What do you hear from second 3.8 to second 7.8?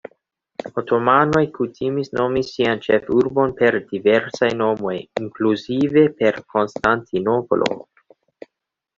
diversaj nomoj, inkluzive per Konstantinopolo.